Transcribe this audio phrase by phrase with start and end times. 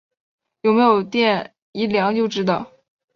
[0.61, 2.71] 有没有电一量就知道